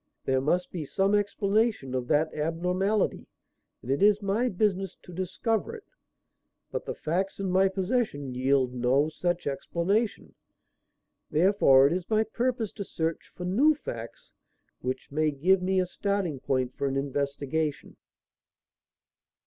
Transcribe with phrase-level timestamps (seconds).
[0.25, 3.27] There must be some explanation of that abnormality
[3.83, 5.85] and it is my business to discover it.
[6.71, 10.33] But the facts in my possession yield no such explanation.
[11.29, 14.31] Therefore it is my purpose to search for new facts
[14.79, 17.95] which may give me a starting point for an investigation."